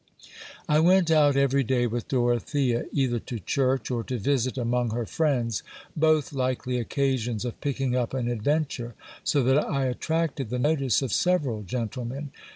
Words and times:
I 0.67 0.79
went 0.79 1.11
out 1.11 1.37
every 1.37 1.63
day 1.63 1.85
with 1.85 2.07
Dorothea, 2.07 2.85
either 2.91 3.19
to 3.19 3.37
church, 3.39 3.91
or 3.91 4.03
to 4.05 4.17
visit 4.17 4.57
among 4.57 4.95
her 4.95 5.05
friends; 5.05 5.61
both 5.95 6.33
likely 6.33 6.79
occasions 6.79 7.45
of 7.45 7.61
picking 7.61 7.95
up 7.95 8.15
an 8.15 8.27
adventure; 8.27 8.95
so 9.23 9.43
that 9.43 9.59
I 9.63 9.85
attracted 9.85 10.49
the 10.49 10.57
notice 10.57 11.03
of 11.03 11.13
several 11.13 11.61
gentlemen. 11.61 12.31